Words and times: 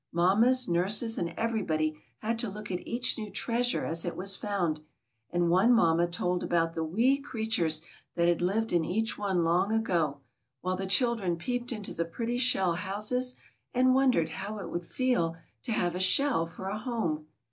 Mam 0.11 0.41
mas, 0.41 0.67
nurses, 0.67 1.19
and 1.19 1.31
everybody 1.37 2.01
had 2.23 2.39
to 2.39 2.49
look 2.49 2.71
at 2.71 2.87
each 2.87 3.19
new 3.19 3.29
treasure 3.29 3.85
as 3.85 4.03
it 4.03 4.15
was 4.17 4.35
found; 4.35 4.79
and 5.29 5.51
one 5.51 5.71
mamma 5.71 6.07
told 6.07 6.43
about 6.43 6.73
the 6.73 6.83
wee 6.83 7.19
creatures 7.19 7.83
that 8.15 8.27
had 8.27 8.41
lived 8.41 8.73
in 8.73 8.83
each 8.83 9.19
one 9.19 9.43
long 9.43 9.71
ago, 9.71 10.19
while 10.61 10.75
the 10.75 10.87
children 10.87 11.37
peeped 11.37 11.71
into 11.71 11.93
the 11.93 12.03
pretty 12.03 12.39
shell 12.39 12.73
houses, 12.73 13.35
and 13.75 13.93
won 13.93 14.11
dered 14.11 14.29
how 14.29 14.57
it 14.57 14.71
would 14.71 14.87
feel 14.87 15.35
to 15.61 15.71
have 15.71 15.93
a 15.93 15.99
shell 15.99 16.47
for 16.47 16.67
a 16.69 16.79
home. 16.79 17.27